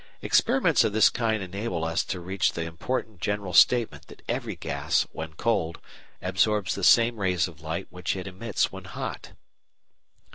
[0.23, 5.03] Experiments of this kind enable us to reach the important general statement that every gas,
[5.11, 5.79] when cold,
[6.23, 9.33] absorbs the same rays of light which it emits when hot.